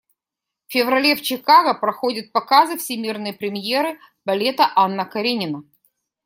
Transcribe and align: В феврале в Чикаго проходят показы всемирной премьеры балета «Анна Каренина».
В 0.65 0.71
феврале 0.73 1.15
в 1.15 1.21
Чикаго 1.21 1.75
проходят 1.79 2.31
показы 2.31 2.75
всемирной 2.75 3.33
премьеры 3.33 3.99
балета 4.25 4.67
«Анна 4.75 5.05
Каренина». 5.05 5.63